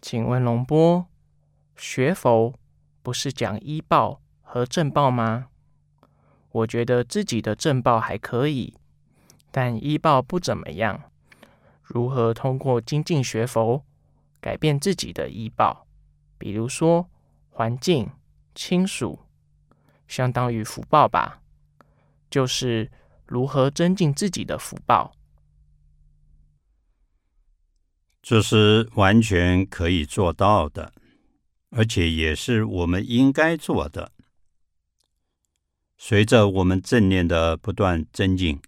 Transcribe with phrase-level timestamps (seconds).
[0.00, 1.06] 请问龙波，
[1.76, 2.54] 学佛
[3.02, 5.48] 不是讲医报和正报吗？
[6.50, 8.74] 我觉得自己的正报还可以，
[9.50, 11.02] 但医报不怎么样。
[11.82, 13.84] 如何通过精进学佛
[14.40, 15.86] 改变自己的医报？
[16.38, 17.08] 比如说
[17.50, 18.08] 环境、
[18.54, 19.18] 亲属，
[20.06, 21.42] 相当于福报吧。
[22.30, 22.90] 就是
[23.26, 25.12] 如何增进自己的福报。
[28.28, 30.92] 这是完全可以做到的，
[31.70, 34.12] 而且也是我们应该做的。
[35.96, 38.60] 随着我们正念的不断增进，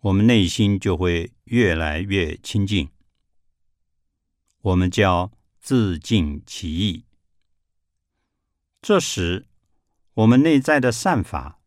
[0.00, 2.88] 我们内心就会越来越清净。
[4.62, 7.04] 我们叫自净其意。
[8.82, 9.46] 这时，
[10.14, 11.60] 我们内在的善法，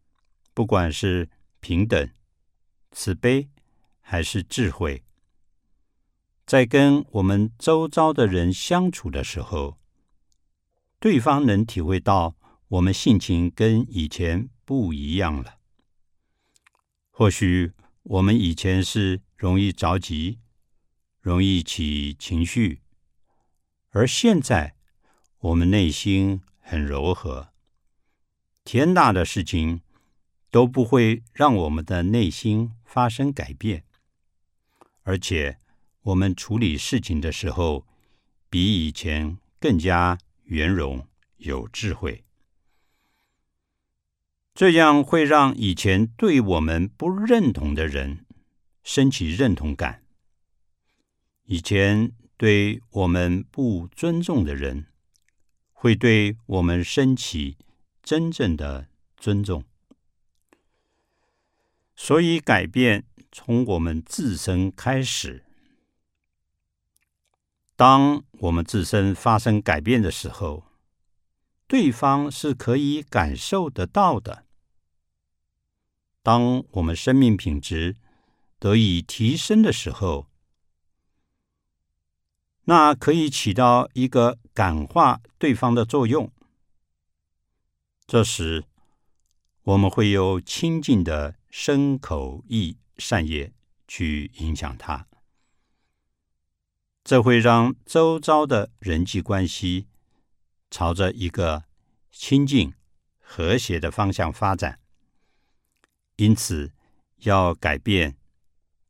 [0.53, 1.29] 不管是
[1.61, 2.11] 平等、
[2.91, 3.47] 慈悲，
[4.01, 5.05] 还是智慧。
[6.47, 9.77] 在跟我们周遭的人相处的时候，
[10.97, 12.37] 对方能体会到
[12.69, 15.57] 我们性情跟以前不一样了。
[17.11, 20.39] 或许我们以前是容易着急、
[21.19, 22.81] 容易起情绪，
[23.89, 24.77] 而现在
[25.39, 27.49] 我们内心很柔和，
[28.63, 29.81] 天大的事情
[30.49, 33.83] 都不会让我们的内心发生改变，
[35.03, 35.59] 而且。
[36.07, 37.85] 我们处理事情的时候，
[38.49, 41.05] 比以前更加圆融、
[41.35, 42.23] 有智慧，
[44.53, 48.25] 这样会让以前对我们不认同的人
[48.83, 49.99] 升起认同感；
[51.43, 54.85] 以前对我们不尊重的人，
[55.73, 57.57] 会对我们升起
[58.01, 59.65] 真正的尊重。
[61.97, 65.43] 所以，改变从我们自身开始。
[67.77, 70.63] 当我们自身发生改变的时候，
[71.67, 74.45] 对方是可以感受得到的。
[76.23, 77.95] 当我们生命品质
[78.57, 80.27] 得以提升的时候，
[82.63, 86.31] 那可以起到一个感化对方的作用。
[88.07, 88.65] 这时，
[89.61, 93.53] 我们会有清净的身口意善业
[93.87, 95.06] 去影响他。
[97.07, 99.87] 这会让周遭的人际关系
[100.69, 101.63] 朝着一个
[102.11, 102.73] 亲近、
[103.21, 104.77] 和谐的方向发展。
[106.17, 106.73] 因此，
[107.19, 108.17] 要改变，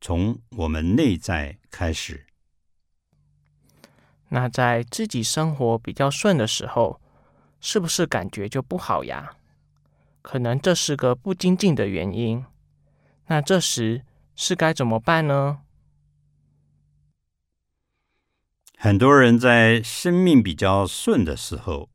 [0.00, 2.26] 从我们内在开始。
[4.30, 7.00] 那在自己生活比较顺的时候，
[7.60, 9.36] 是不是感觉就不好呀？
[10.22, 12.44] 可能这是个不精进的原因。
[13.28, 15.60] 那这时是该怎么办呢？
[18.80, 21.90] 很多人在生命比较顺的时候，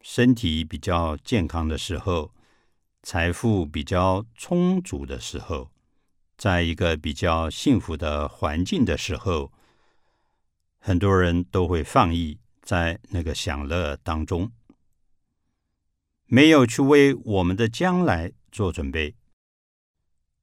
[0.00, 2.34] 身体比较健康的时候，
[3.04, 5.70] 财富比较充足的时候，
[6.36, 9.52] 在一个比较幸福的环境的时候，
[10.80, 14.50] 很多人都会放逸在那个享乐当中，
[16.26, 19.14] 没有去为我们的将来做准备。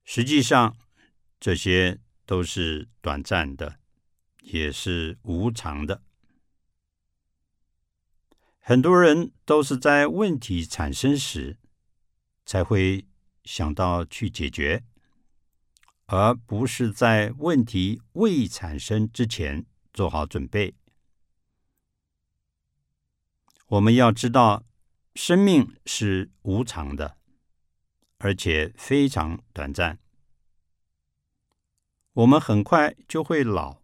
[0.06, 0.78] 实际上，
[1.38, 3.81] 这些都是短暂的。
[4.41, 6.03] 也是无常的。
[8.59, 11.57] 很多人都是在问题产生时
[12.46, 13.07] 才会
[13.44, 14.84] 想到去解决，
[16.06, 20.75] 而不是在问题未产生之前做好准备。
[23.68, 24.63] 我们要知道，
[25.16, 27.18] 生命是无常的，
[28.19, 29.97] 而且非常短暂。
[32.13, 33.81] 我们很快就会老。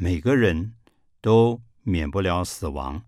[0.00, 0.76] 每个人
[1.20, 3.04] 都免不了死亡。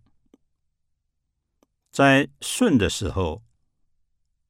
[1.88, 3.44] 在顺的时候，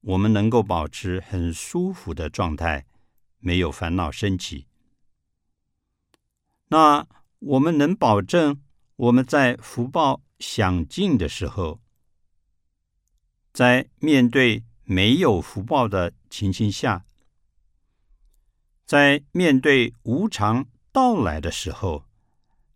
[0.00, 2.86] 我们能够保持很舒服的状态，
[3.40, 4.66] 没有烦恼升起。
[6.68, 7.06] 那
[7.40, 8.62] 我们能保证
[8.97, 11.82] 我们在福报享尽的时候，
[13.53, 17.04] 在面对没有福报的情形下，
[18.86, 22.06] 在面对无常到来的时候。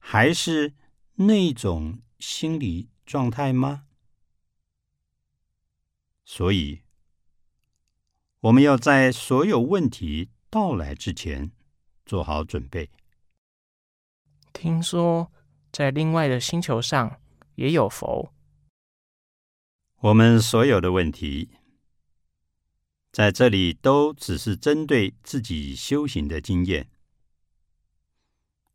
[0.06, 0.74] 还是
[1.14, 3.86] 那种心理状态吗？
[6.26, 6.82] 所以，
[8.40, 11.50] 我们要在所有问题到来之前
[12.04, 12.90] 做好准备。
[14.52, 15.32] 听说
[15.72, 17.18] 在另外的星球上
[17.54, 18.30] 也有佛。
[20.00, 21.48] 我们所有的问题
[23.10, 26.90] 在这里都只是针对自己修行的经验。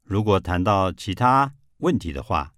[0.10, 2.56] 如果谈到其他问题的话，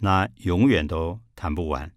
[0.00, 1.94] 那永远都谈不完。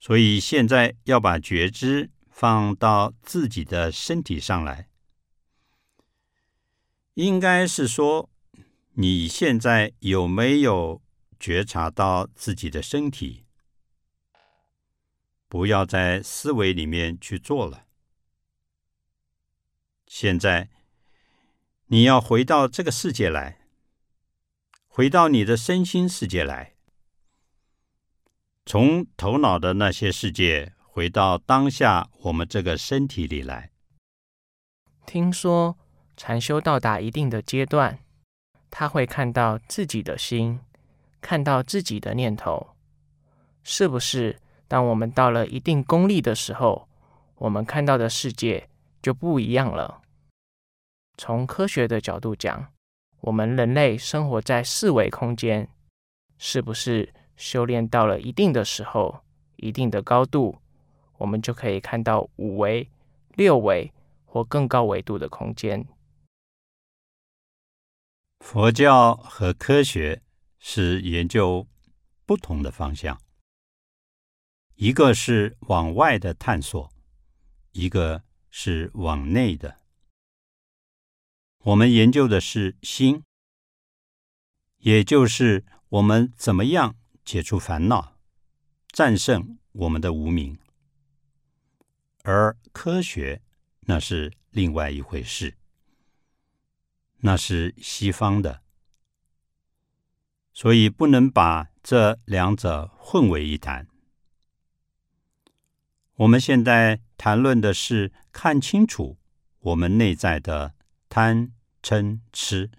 [0.00, 4.88] 所以现在要把觉知放到自己的身体上来，
[7.14, 8.28] 应该是说，
[8.94, 11.00] 你现在有没有
[11.38, 13.44] 觉察到自己的身体？
[15.46, 17.86] 不要在思维里面去做了。
[20.08, 20.68] 现在
[21.94, 23.60] 你要回到这个世界来，
[24.88, 26.72] 回到你的身心世界来。
[28.66, 33.70] 从头脑的那些世界回到当下我们这个身体里来。
[35.06, 35.78] 听说
[36.16, 38.00] 禅修到达一定的阶段，
[38.72, 40.58] 他会看到自己的心，
[41.20, 42.70] 看到自己的念头，
[43.62, 44.40] 是不是？
[44.66, 46.88] 当我们到了一定功力的时候，
[47.36, 48.68] 我们看到的世界
[49.00, 50.00] 就不一样了。
[51.16, 52.72] 从科学的角度讲，
[53.20, 55.68] 我们人类生活在四维空间，
[56.38, 57.12] 是不是？
[57.36, 59.24] 修炼到了一定的时候，
[59.56, 60.56] 一定的高度，
[61.18, 62.88] 我们就可以看到五维、
[63.30, 63.92] 六维
[64.24, 65.84] 或更高维度的空间。
[68.38, 70.22] 佛教和科学
[70.60, 71.66] 是研究
[72.24, 73.20] 不同的方向，
[74.76, 76.88] 一个是往外的探索，
[77.72, 79.83] 一个是往内的。
[81.64, 83.24] 我们研究的是心，
[84.78, 86.96] 也就是我们怎么样。
[87.24, 88.18] 解除烦恼，
[88.88, 90.58] 战胜我们的无名，
[92.22, 93.40] 而科学
[93.86, 95.56] 那是另外一回事，
[97.20, 98.60] 那是西方的，
[100.52, 103.88] 所以不能把这两者混为一谈。
[106.16, 109.16] 我们现在谈论的是看清楚
[109.60, 110.74] 我们内在的
[111.08, 111.53] 贪
[111.84, 112.70] 嗔痴。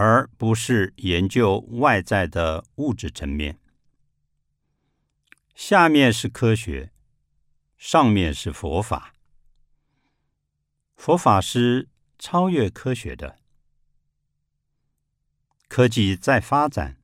[0.00, 3.58] 而不是研究外在的物质层面。
[5.56, 6.92] 下面是科学，
[7.76, 9.12] 上面是佛法。
[10.94, 13.40] 佛法是超越科学的。
[15.66, 17.02] 科技在发展，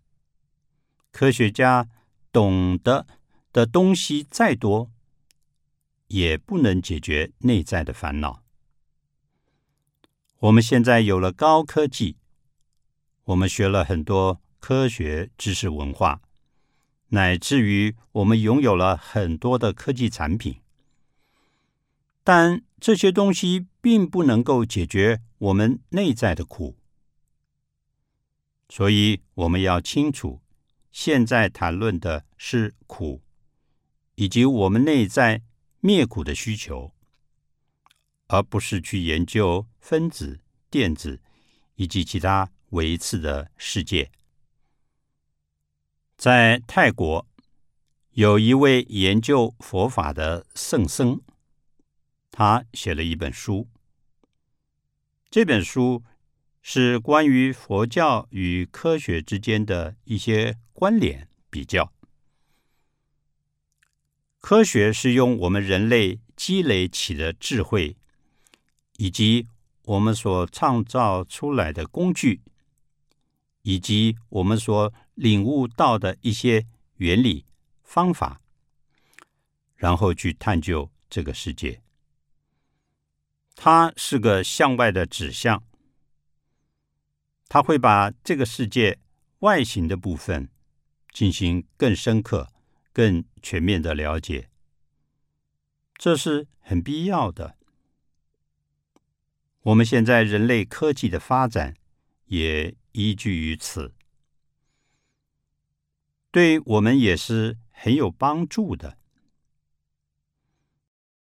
[1.10, 1.88] 科学家
[2.30, 3.08] 懂得
[3.52, 4.92] 的东西再多，
[6.06, 8.43] 也不能解决内在的烦恼。
[10.40, 12.16] 我们现在有了高科技。
[13.24, 16.20] 我们学了很多科学知识、文化，
[17.08, 20.60] 乃至于我们拥有了很多的科技产品，
[22.22, 26.76] 但这些东西并不能够解决我们内在的苦。
[28.68, 30.42] 所以我们要清楚，
[30.92, 33.22] 现在谈论的是苦，
[34.16, 35.42] 以及我们内在
[35.80, 36.92] 灭苦的需求，
[38.26, 40.40] 而不是去研究分子、
[40.70, 41.20] 电子
[41.74, 42.50] 以及其他。
[42.70, 44.10] 维次的世界，
[46.16, 47.24] 在泰国
[48.14, 51.20] 有一位研究佛法的圣僧，
[52.32, 53.68] 他写了一本书。
[55.30, 56.02] 这本书
[56.62, 61.92] 是关于佛教与科学之间的一些关联比较。
[64.40, 67.96] 科学是用我们人类积累起的智慧，
[68.96, 69.46] 以及
[69.84, 72.42] 我们所创造出来的工具。
[73.66, 77.46] 以及我们所领悟到的一些原理、
[77.82, 78.42] 方法，
[79.74, 81.80] 然后去探究这个世界。
[83.56, 85.64] 它是个向外的指向，
[87.48, 88.98] 它会把这个世界
[89.38, 90.50] 外形的部分
[91.10, 92.52] 进行更深刻、
[92.92, 94.50] 更全面的了解，
[95.96, 97.56] 这是很必要的。
[99.64, 101.76] 我们现在人类科技的发展
[102.26, 102.74] 也。
[102.96, 103.92] 依据于此，
[106.30, 108.96] 对我们也是很有帮助的。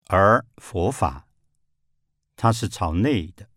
[0.07, 1.29] 而佛法，
[2.35, 3.47] 它是朝内的，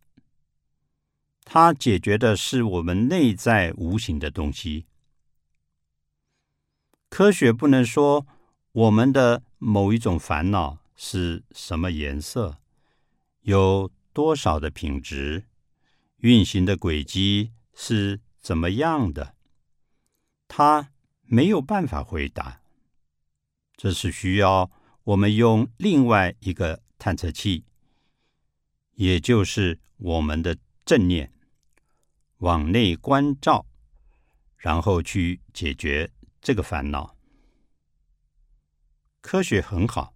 [1.44, 4.87] 它解决的是我们内在无形的东西。
[7.08, 8.25] 科学不能说
[8.70, 12.58] 我们的某一种烦恼是什么颜色，
[13.40, 15.44] 有多少的品质，
[16.16, 17.52] 运行的轨迹。
[17.72, 19.37] 是怎么样的？
[20.48, 20.90] 他
[21.22, 22.60] 没有办法回答。
[23.76, 24.72] 这是需要
[25.04, 27.64] 我们用另外一个探测器，
[28.94, 31.32] 也就是我们的正念，
[32.38, 33.66] 往内关照，
[34.56, 36.10] 然后去解决
[36.40, 37.16] 这个烦恼。
[39.20, 40.12] 科学很好，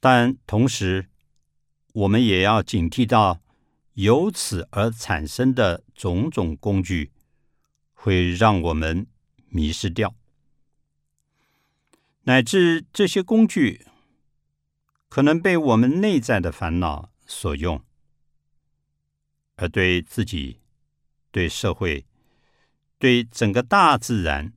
[0.00, 1.10] 但同时
[1.92, 3.40] 我们也要警惕到
[3.94, 7.12] 由此而产生的种种工具，
[7.92, 9.06] 会让我们
[9.48, 10.14] 迷失掉，
[12.22, 13.86] 乃至这些工具
[15.08, 17.84] 可能被我们内在的烦恼所用，
[19.56, 20.60] 而对自己、
[21.30, 22.06] 对社会、
[22.98, 24.54] 对整个大自然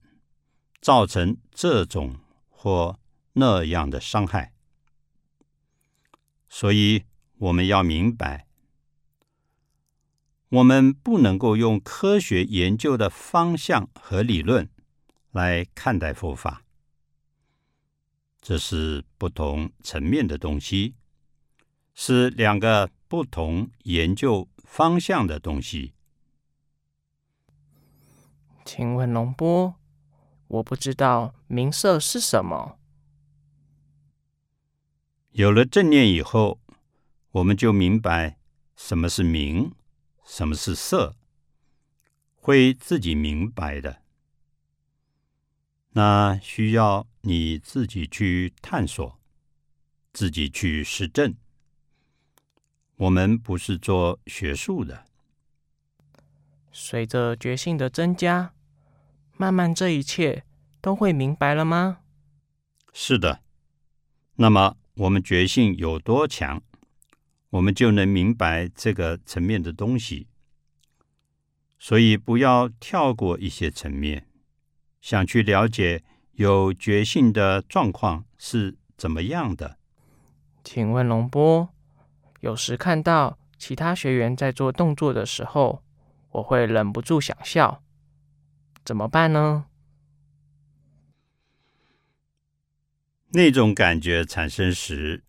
[0.80, 2.18] 造成这种
[2.50, 2.98] 或
[3.34, 4.54] 那样的伤害。
[6.48, 7.04] 所以，
[7.38, 8.48] 我们要明白，
[10.50, 14.70] 我们不能够用科学研究的方向和理论
[15.32, 16.64] 来看待佛法，
[18.42, 20.96] 这是不同层面的东西，
[21.94, 25.94] 是两个不同研究方向的东西。
[28.64, 29.76] 请问龙波，
[30.48, 32.80] 我不知道名色是什么。
[35.32, 36.60] 有了正念以后，
[37.36, 38.38] 我们就明白
[38.78, 39.74] 什么是名，
[40.24, 41.18] 什么是色，
[42.38, 44.02] 会自己明白的。
[45.92, 49.20] 那需要你自己去探索，
[50.14, 51.36] 自己去实证。
[52.96, 55.06] 我们不是做学术的。
[56.72, 58.54] 随着觉性的增加，
[59.36, 60.46] 慢慢这一切
[60.80, 61.98] 都会明白了吗？
[62.94, 63.42] 是的。
[64.36, 64.78] 那么。
[65.00, 66.64] 我们觉性有多强，
[67.50, 70.28] 我们就能明白这个层面的东西。
[71.78, 74.28] 所以不要跳过一些层面，
[75.02, 79.78] 想去了解有觉性的状况是怎么样的。
[80.64, 81.70] 请问龙波，
[82.40, 85.84] 有时看到其他学员在做动作的时候，
[86.32, 87.84] 我会忍不住想笑，
[88.84, 89.66] 怎么办呢？
[93.30, 95.24] 那种感觉产生时，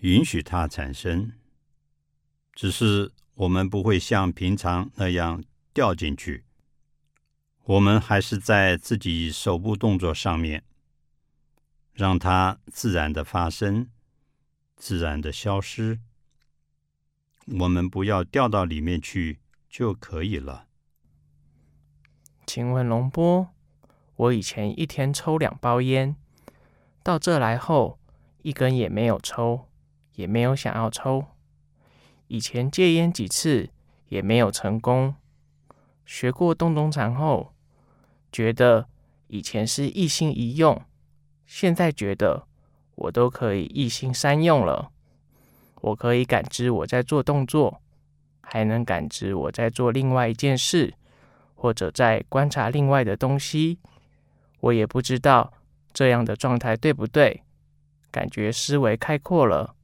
[0.00, 1.32] 允许它产生，
[2.52, 6.44] 只是我们不会像平常那样掉进去。
[7.64, 10.64] 我们还是在自己手部动作上面，
[11.92, 13.88] 让它自然的发生，
[14.76, 16.00] 自然的消失。
[17.58, 20.66] 我们不要掉到里面去就可以了。
[22.46, 23.48] 请问龙波，
[24.16, 26.16] 我以前一天抽两包烟。
[27.02, 27.98] 到这来后，
[28.42, 29.68] 一根也没有抽，
[30.18, 31.24] 也没有想要抽。
[32.26, 33.70] 以前戒烟几次
[34.08, 35.14] 也没有成功。
[36.04, 37.54] 学过洞洞禅后，
[38.32, 38.88] 觉得
[39.28, 40.82] 以前是一心一用，
[41.46, 42.48] 现在觉得
[42.96, 44.90] 我都可以一心三用了。
[45.82, 47.80] 我可以感知我在做动作，
[48.40, 50.92] 还能感知我在做另外一件事，
[51.54, 53.78] 或者在观察另外的东西。
[54.60, 55.52] 我也不知道。
[55.94, 57.42] 这样的状态对不对？
[58.10, 59.74] 感觉思维开阔了，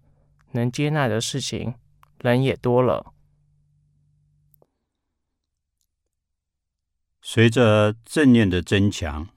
[0.54, 1.74] 能接纳的事情
[2.18, 3.12] 人也多了。
[7.20, 9.28] 随着正念的增强，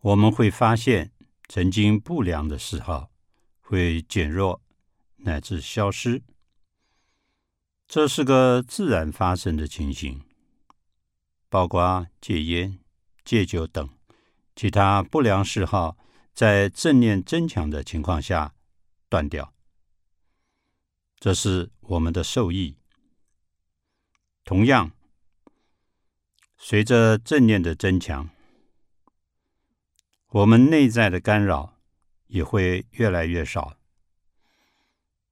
[0.00, 1.12] 我们会发现
[1.48, 3.10] 曾经不良的嗜好
[3.60, 4.62] 会减弱
[5.16, 6.22] 乃至消失，
[7.88, 10.22] 这是个自然发生的情形，
[11.48, 12.78] 包括戒烟、
[13.24, 13.88] 戒酒等。
[14.54, 15.96] 其他不良嗜好
[16.32, 18.54] 在正念增强的情况下
[19.08, 19.54] 断掉，
[21.18, 22.76] 这是我们的受益。
[24.44, 24.92] 同样，
[26.56, 28.30] 随着正念的增强，
[30.28, 31.78] 我们内在的干扰
[32.26, 33.76] 也会越来越少，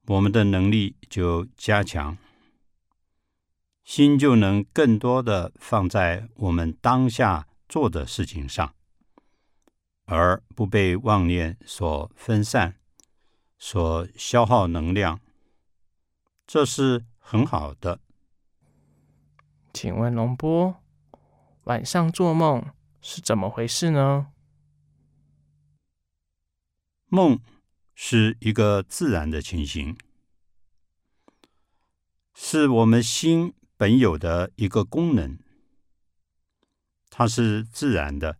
[0.06, 2.16] 我们的能力就加强，
[3.84, 8.74] 心就能更多的放在我们当下做的事情上。
[10.06, 12.78] 而不被妄念所分散、
[13.66, 15.18] 所消耗能量，
[16.46, 17.98] 这是很好的。
[19.72, 20.82] 请问龙波，
[21.62, 24.30] 晚上做梦是怎么回事呢？
[27.06, 27.40] 梦
[27.94, 29.96] 是一个自然的情形，
[32.34, 35.38] 是我们心本有的一个功能，
[37.08, 38.36] 它是自然的。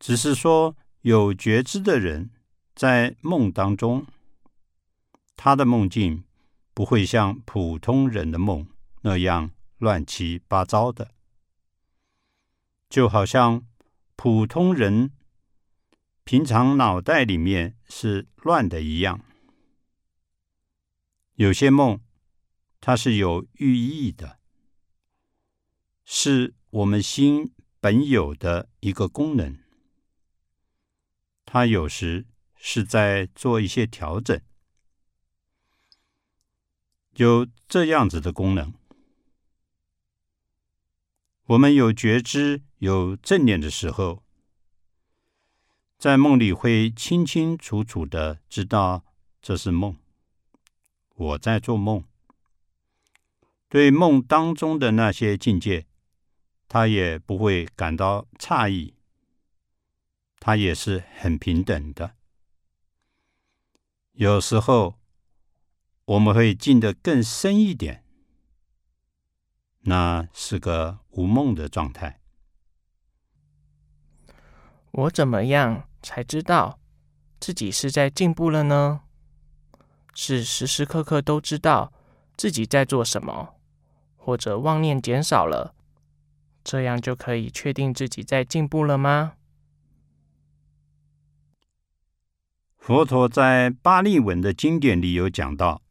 [0.00, 2.30] 只是说，有觉知的人
[2.74, 4.06] 在梦当中，
[5.36, 6.22] 他的梦境
[6.72, 8.68] 不会像普通人的梦
[9.00, 11.10] 那样乱七八糟的，
[12.88, 13.66] 就好像
[14.14, 15.10] 普通人
[16.22, 19.20] 平常脑袋里面是乱的一样。
[21.34, 22.00] 有些梦，
[22.80, 24.38] 它是有寓意的，
[26.04, 29.61] 是我们心本有的一个功能。
[31.52, 32.24] 他有时
[32.56, 34.40] 是在做一些调整，
[37.16, 38.72] 有这样子的功能。
[41.44, 44.22] 我们有觉知、有正念的时候，
[45.98, 49.04] 在梦里会清清楚楚的知道
[49.42, 49.98] 这是梦，
[51.14, 52.02] 我在做梦。
[53.68, 55.84] 对梦当中的那些境界，
[56.66, 58.94] 他也不会感到诧异，
[60.44, 62.16] 他也是很平等的。
[64.10, 64.98] 有时候
[66.04, 68.04] 我们会进得更深一点，
[69.82, 72.20] 那是个无梦的状态。
[74.90, 76.80] 我怎么样才知道
[77.38, 79.02] 自己是在进步了呢？
[80.12, 81.92] 是时时刻刻都知道
[82.36, 83.54] 自己在做什么，
[84.16, 85.76] 或者妄念减少了，
[86.64, 89.36] 这样就可以确定自己在进步了吗？
[92.82, 95.84] 佛陀在巴利文的经典里有讲到，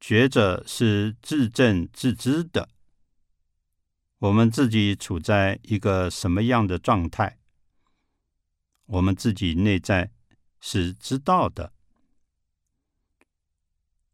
[0.00, 2.68] 觉者是自证自知的。
[4.18, 7.38] 我们自己处在一个什么样的状态，
[8.86, 10.10] 我们自己内在
[10.58, 11.72] 是知道的。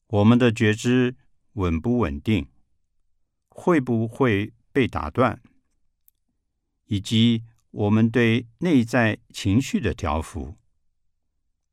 [0.08, 1.16] 我们的觉知
[1.54, 2.46] 稳不稳定，
[3.48, 5.40] 会不会被打断，
[6.88, 10.58] 以及我们对内在情绪的调伏。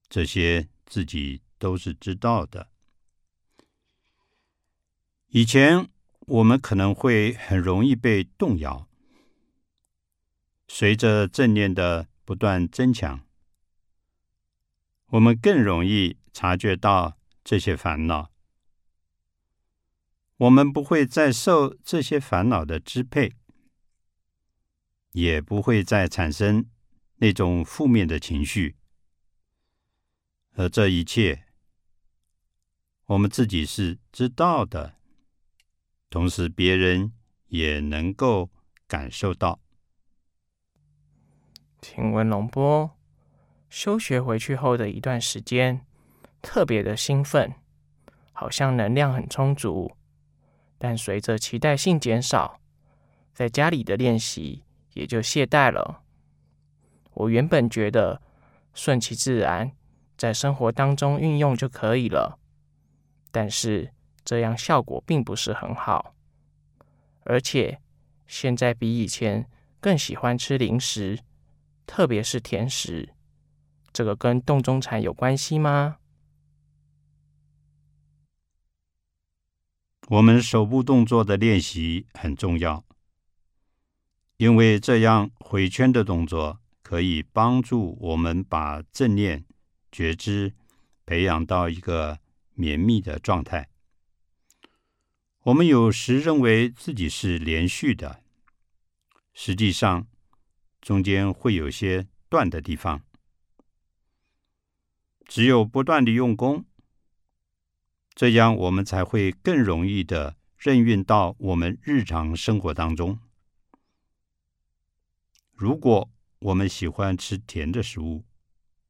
[0.10, 2.70] 这些自己都是知道的。
[5.28, 5.88] 以前
[6.22, 8.88] 我们可能会很容易被动摇，
[10.68, 13.24] 随着正念的不断增强，
[15.10, 18.32] 我们更容易察觉到这些烦恼。
[20.38, 23.34] 我们不会再受这些烦恼的支配，
[25.12, 26.66] 也不会再产生
[27.18, 28.78] 那种负面的情绪。
[30.60, 31.46] 而这一切，
[33.06, 34.96] 我们自己是知道的，
[36.10, 37.13] 同时别人
[37.48, 38.50] 也能够
[38.86, 39.62] 感受到。
[41.79, 42.92] 听闻龙波
[43.70, 45.86] 休学回去后的一段时间，
[46.42, 47.53] 特别的兴奋，
[48.33, 49.96] 好像能量很充足。
[50.77, 52.60] 但随着期待性减少，
[53.33, 56.03] 在家里的练习也就懈怠了。
[57.14, 58.22] 我原本觉得
[58.74, 59.72] 顺其自然。
[60.20, 62.38] 在生活当中运用就可以了，
[63.32, 63.94] 但是
[64.25, 66.14] 这样效果并不是很好，
[67.22, 67.79] 而且
[68.27, 71.20] 现在比以前更喜欢吃零食，
[71.86, 73.14] 特别是甜食。
[73.94, 76.00] 这个跟动中禅有关系吗？
[80.10, 82.84] 我们手部动作的练习很重要，
[84.36, 89.46] 因为这样回圈的动作可以帮助我们把正念。
[89.92, 90.54] 觉知
[91.06, 92.20] 培养到一个
[92.54, 93.70] 绵密的状态。
[95.44, 98.22] 我们有时认为自己是连续的，
[99.34, 100.08] 实际上
[100.82, 103.02] 中间会有些断的地方。
[105.25, 106.66] 只有不断的用功，
[108.14, 113.20] 这样我们才会更容易的任运到我们日常生活当中。
[115.54, 118.25] 如果我们喜欢吃甜的食物，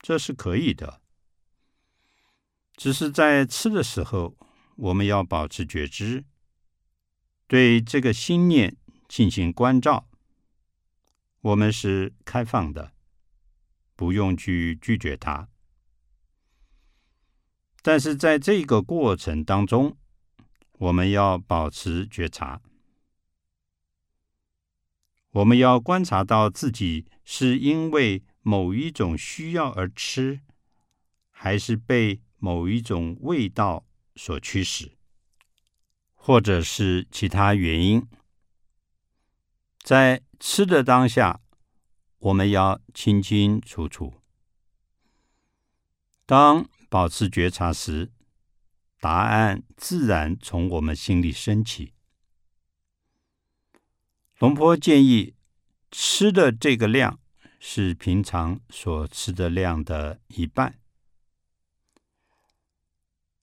[0.02, 1.02] 这是可以的，
[2.78, 4.38] 只是在吃的时候，
[4.78, 6.24] 我们要保持觉知，
[7.48, 8.78] 对这个心念
[9.10, 10.08] 进行关照。
[11.42, 12.94] 我们是开放的，
[13.96, 15.50] 不用去拒绝它。
[17.82, 19.98] 但是在这个过程当中，
[20.74, 22.62] 我们要保持觉察，
[25.32, 28.24] 我们要观察到自己是因为。
[28.42, 30.42] 某一种需要而吃，
[31.30, 34.98] 还是被某一种味道所驱使，
[36.14, 38.08] 或者是其他原因，
[39.82, 41.42] 在吃的当下，
[42.20, 44.22] 我们要清清楚楚。
[46.26, 48.12] 当保持觉察时，
[49.00, 51.94] 答案自然从我们心里升起。
[54.40, 55.36] 龙婆建议
[55.92, 57.20] 吃的这个量。
[57.60, 60.80] 是平常所吃的量的一半。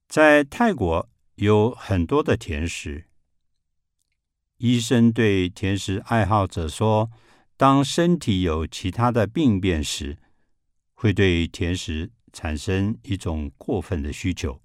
[0.08, 3.04] 在泰国有很多的甜食，
[4.56, 7.10] 医生对甜食爱好者说，
[7.58, 10.18] 当身体有其他的病变时，
[10.94, 14.62] 会对甜食产生一种过分的需求，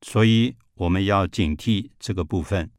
[0.00, 2.70] 所以我们要警惕这个部分。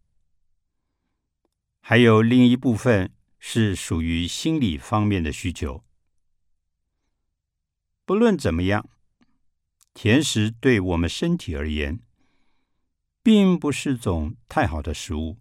[1.79, 3.13] 还有另一部分。
[3.39, 5.83] 是属于心理方面的需求。
[8.05, 8.89] 不论怎么样，
[9.93, 11.99] 甜食对我们身体而言，
[13.21, 15.37] 并不是种太好的食物。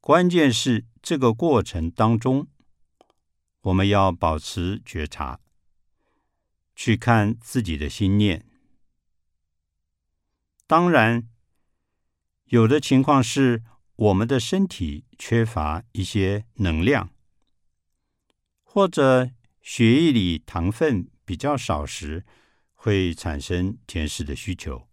[0.00, 2.46] 关键是这个过程当中，
[3.62, 5.40] 我们要保持觉察，
[6.76, 8.46] 去看自己的心念。
[10.68, 11.28] 当然，
[12.44, 13.64] 有的情况是
[13.96, 17.10] 我们的身体缺乏一些能量，
[18.62, 19.30] 或者
[19.60, 22.24] 血液里糖分比较少时。
[22.78, 24.86] 会产生甜食的需求。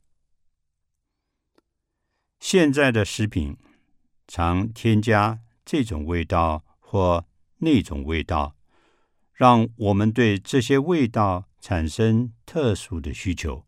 [2.39, 3.55] 现在的食品
[4.27, 8.55] 常添加这种味道或那种味道，
[9.31, 13.63] 让我们对这些味道产生特殊的需求。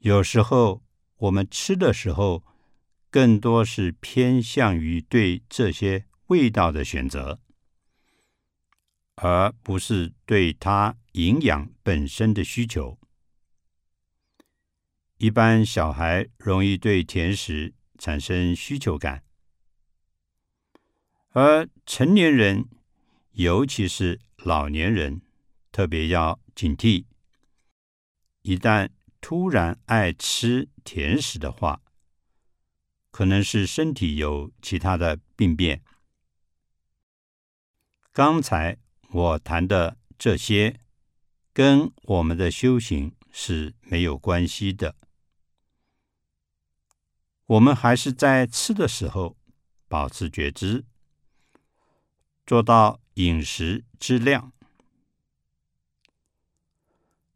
[0.00, 0.82] 有时候
[1.16, 2.44] 我们吃的时候，
[3.10, 7.40] 更多是偏向于对这些味道的选择，
[9.16, 10.96] 而不是对它。
[11.12, 12.96] 营养本身的需求，
[15.16, 19.24] 一般小孩容易对甜食产生需求感，
[21.30, 22.68] 而成年人，
[23.32, 25.22] 尤其是老年人，
[25.72, 27.06] 特别要警惕。
[28.42, 28.90] 一旦
[29.20, 31.82] 突然爱吃甜食的话，
[33.18, 35.82] 可能是身体有其他的病变。
[38.12, 38.78] 刚才
[39.10, 40.78] 我谈的这些。
[41.52, 44.94] 跟我们的修行是没有关系的。
[47.46, 49.36] 我们还是在吃的时候
[49.88, 50.84] 保持觉知，
[52.46, 54.52] 做到饮食质量。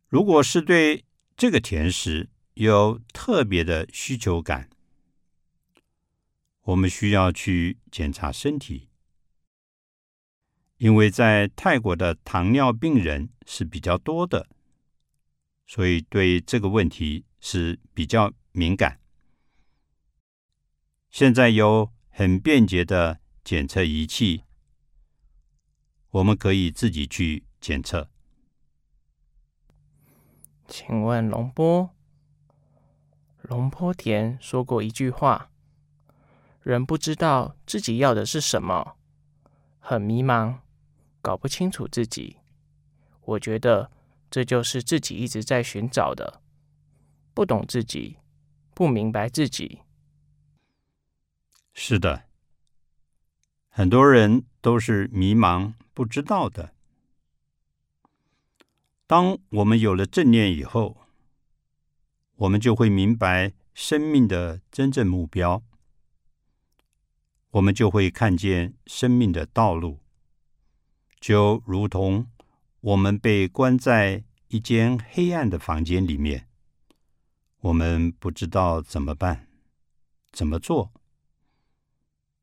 [0.06, 1.04] 如果是对
[1.36, 4.70] 这个甜食有特别的需求感，
[6.62, 8.88] 我们需要去检查身体。
[10.78, 14.48] 因为在泰国的糖尿病人是比较多的，
[15.64, 18.98] 所以对这个问题是比较敏感。
[21.08, 24.42] 现在有很便捷的检测仪器，
[26.10, 28.10] 我们可以自己去检测。
[30.66, 31.90] 请问龙波，
[33.42, 35.50] 龙波田说过一句话
[36.62, 38.96] ：“人不知道自己要的是什么，
[39.78, 40.58] 很迷茫。”
[41.22, 42.38] 搞不清楚自己，
[43.20, 43.92] 我觉得
[44.28, 46.42] 这就是自己一直在寻找的。
[47.32, 48.16] 不懂自己，
[48.74, 49.82] 不明白自己。
[51.72, 52.24] 是的，
[53.68, 56.74] 很多人都是迷茫不知道的。
[59.06, 60.96] 当我们有了正念以后，
[62.34, 65.62] 我们就会明白生命的真正目标，
[67.52, 70.00] 我们就会看见生命的道路。
[71.20, 72.30] 就如同
[72.80, 76.48] 我们被关在一间黑暗的房间里面，
[77.60, 79.48] 我们不知道怎么办、
[80.32, 80.92] 怎么做。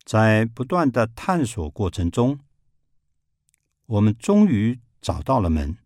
[0.05, 2.39] 在不断的探索过程中，
[3.85, 5.77] 我们终于找到了门，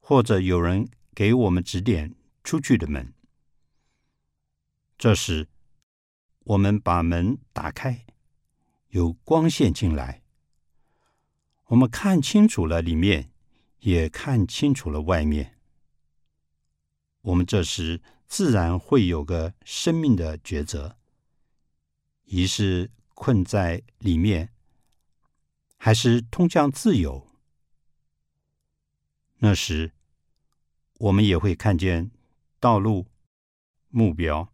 [0.00, 3.14] 或者有人给我们指点出去的门。
[4.98, 5.48] 这时，
[6.50, 8.06] 我们把门打开，
[8.88, 10.24] 有光线进来。
[11.66, 13.30] 我们看清楚了里面，
[13.78, 15.56] 也看清楚了外面。
[17.20, 20.96] 我们这时自然会有个生命的抉择：
[22.24, 24.52] 一是困在里面，
[25.76, 27.28] 还是通向自由？
[29.38, 29.92] 那时，
[30.98, 32.10] 我们也会看见
[32.58, 33.06] 道路、
[33.88, 34.52] 目标。